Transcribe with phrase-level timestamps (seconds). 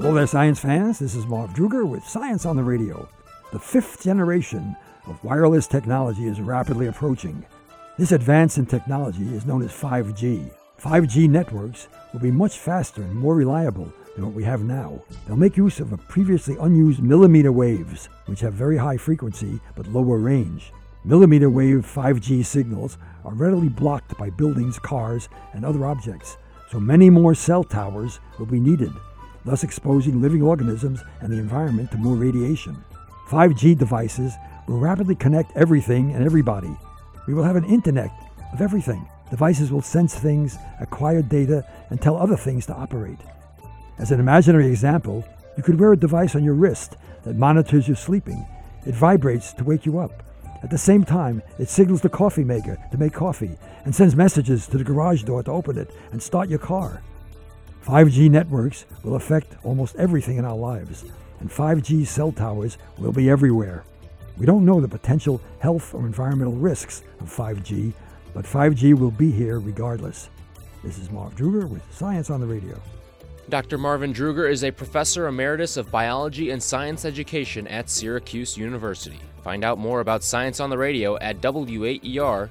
[0.00, 0.98] Hello there, science fans.
[0.98, 3.06] This is Marv Druger with Science on the Radio.
[3.52, 4.74] The fifth generation
[5.06, 7.44] of wireless technology is rapidly approaching.
[7.98, 10.50] This advance in technology is known as 5G.
[10.80, 15.02] 5G networks will be much faster and more reliable than what we have now.
[15.26, 20.16] They'll make use of previously unused millimeter waves, which have very high frequency but lower
[20.16, 20.72] range.
[21.04, 26.38] Millimeter wave 5G signals are readily blocked by buildings, cars, and other objects,
[26.70, 28.92] so many more cell towers will be needed
[29.44, 32.76] thus exposing living organisms and the environment to more radiation.
[33.28, 34.34] 5G devices
[34.66, 36.76] will rapidly connect everything and everybody.
[37.26, 38.10] We will have an internet
[38.52, 39.08] of everything.
[39.30, 43.18] Devices will sense things, acquire data, and tell other things to operate.
[43.98, 45.24] As an imaginary example,
[45.56, 48.46] you could wear a device on your wrist that monitors your sleeping.
[48.86, 50.22] It vibrates to wake you up.
[50.62, 54.66] At the same time, it signals the coffee maker to make coffee and sends messages
[54.66, 57.02] to the garage door to open it and start your car.
[57.86, 61.04] 5G networks will affect almost everything in our lives,
[61.40, 63.84] and 5G cell towers will be everywhere.
[64.36, 67.92] We don't know the potential health or environmental risks of 5G,
[68.34, 70.28] but 5G will be here regardless.
[70.84, 72.80] This is Marv Druger with Science on the Radio.
[73.48, 73.78] Dr.
[73.78, 79.18] Marvin Druger is a professor emeritus of biology and science education at Syracuse University.
[79.42, 82.50] Find out more about Science on the Radio at waer.org.